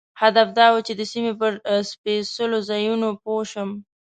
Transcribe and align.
هدف 0.21 0.47
دا 0.59 0.67
و 0.73 0.77
چې 0.87 0.93
د 0.95 1.01
سیمې 1.11 1.33
پر 1.39 1.51
سپېڅلو 1.89 2.59
ځایونو 2.69 3.09
پوه 3.23 3.43
شم. 3.51 3.69